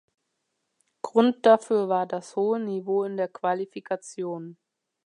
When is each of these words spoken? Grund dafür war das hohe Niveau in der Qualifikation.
Grund 1.03 1.45
dafür 1.45 1.87
war 1.87 2.07
das 2.07 2.35
hohe 2.35 2.59
Niveau 2.59 3.03
in 3.03 3.17
der 3.17 3.27
Qualifikation. 3.27 4.57